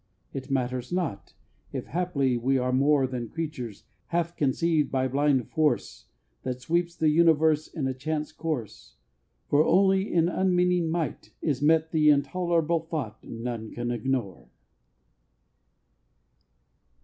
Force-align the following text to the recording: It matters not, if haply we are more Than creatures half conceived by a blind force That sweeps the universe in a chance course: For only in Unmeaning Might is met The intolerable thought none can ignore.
It 0.33 0.49
matters 0.49 0.91
not, 0.91 1.35
if 1.71 1.85
haply 1.85 2.35
we 2.35 2.57
are 2.57 2.73
more 2.73 3.05
Than 3.05 3.29
creatures 3.29 3.83
half 4.07 4.35
conceived 4.35 4.89
by 4.91 5.03
a 5.05 5.09
blind 5.09 5.47
force 5.49 6.07
That 6.41 6.59
sweeps 6.59 6.95
the 6.95 7.09
universe 7.09 7.67
in 7.67 7.85
a 7.85 7.93
chance 7.93 8.31
course: 8.31 8.95
For 9.47 9.63
only 9.63 10.11
in 10.11 10.27
Unmeaning 10.27 10.89
Might 10.89 11.33
is 11.39 11.61
met 11.61 11.91
The 11.91 12.09
intolerable 12.09 12.79
thought 12.79 13.23
none 13.23 13.69
can 13.75 13.91
ignore. 13.91 14.49